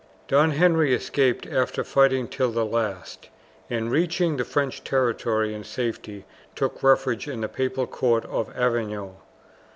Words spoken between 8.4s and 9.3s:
Avignon.